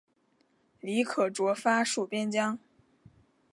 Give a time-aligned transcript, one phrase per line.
[0.79, 2.57] 李可灼发戍边疆。